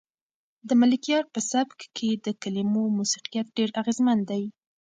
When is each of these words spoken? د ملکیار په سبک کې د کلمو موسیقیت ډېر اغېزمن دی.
د 0.67 0.69
ملکیار 0.81 1.23
په 1.33 1.39
سبک 1.51 1.79
کې 1.95 2.09
د 2.25 2.27
کلمو 2.41 2.83
موسیقیت 2.97 3.47
ډېر 3.57 3.69
اغېزمن 3.81 4.19
دی. 4.29 4.43